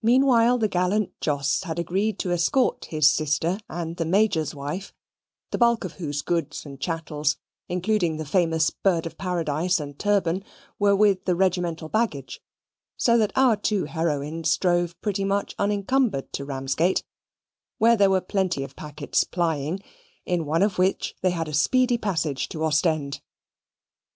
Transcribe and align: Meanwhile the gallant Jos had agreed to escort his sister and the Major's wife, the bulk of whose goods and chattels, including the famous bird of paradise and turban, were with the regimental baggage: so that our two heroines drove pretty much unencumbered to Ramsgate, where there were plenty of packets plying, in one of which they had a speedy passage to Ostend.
Meanwhile 0.00 0.58
the 0.58 0.68
gallant 0.68 1.12
Jos 1.20 1.64
had 1.64 1.80
agreed 1.80 2.20
to 2.20 2.30
escort 2.30 2.84
his 2.84 3.08
sister 3.10 3.58
and 3.68 3.96
the 3.96 4.04
Major's 4.04 4.54
wife, 4.54 4.94
the 5.50 5.58
bulk 5.58 5.82
of 5.82 5.94
whose 5.94 6.22
goods 6.22 6.64
and 6.64 6.80
chattels, 6.80 7.36
including 7.68 8.16
the 8.16 8.24
famous 8.24 8.70
bird 8.70 9.06
of 9.06 9.18
paradise 9.18 9.80
and 9.80 9.98
turban, 9.98 10.44
were 10.78 10.94
with 10.94 11.24
the 11.24 11.34
regimental 11.34 11.88
baggage: 11.88 12.40
so 12.96 13.18
that 13.18 13.32
our 13.34 13.56
two 13.56 13.86
heroines 13.86 14.56
drove 14.56 14.94
pretty 15.00 15.24
much 15.24 15.56
unencumbered 15.58 16.32
to 16.34 16.44
Ramsgate, 16.44 17.02
where 17.78 17.96
there 17.96 18.10
were 18.10 18.20
plenty 18.20 18.62
of 18.62 18.76
packets 18.76 19.24
plying, 19.24 19.80
in 20.24 20.44
one 20.46 20.62
of 20.62 20.78
which 20.78 21.16
they 21.22 21.30
had 21.30 21.48
a 21.48 21.54
speedy 21.54 21.98
passage 21.98 22.48
to 22.50 22.62
Ostend. 22.62 23.20